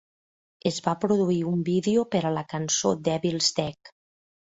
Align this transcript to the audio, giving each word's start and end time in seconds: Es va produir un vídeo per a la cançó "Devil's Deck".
Es 0.69 0.77
va 0.85 0.93
produir 1.01 1.37
un 1.49 1.61
vídeo 1.67 2.05
per 2.15 2.21
a 2.29 2.31
la 2.37 2.43
cançó 2.55 2.95
"Devil's 3.09 3.51
Deck". 3.61 3.93